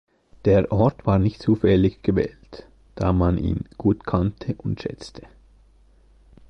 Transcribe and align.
Der 0.45 0.71
Ort 0.71 1.05
war 1.05 1.19
nicht 1.19 1.43
zufällig 1.43 2.01
gewählt, 2.01 2.67
da 2.95 3.13
man 3.13 3.37
ihn 3.37 3.65
hier 3.69 3.77
gut 3.77 4.03
kannte 4.07 4.55
und 4.57 4.81
schätzte. 4.81 5.27